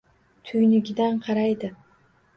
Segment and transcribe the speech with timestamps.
[0.51, 1.73] Tuynugidan qaraydi.